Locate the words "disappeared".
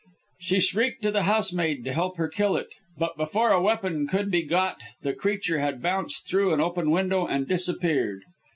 7.47-8.23